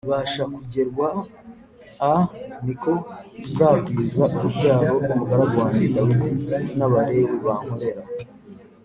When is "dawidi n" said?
5.95-6.79